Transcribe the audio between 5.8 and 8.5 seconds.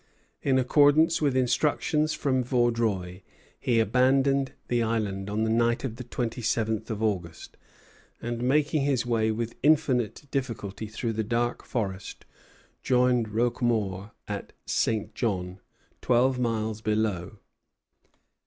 of the twenty seventh of August, and,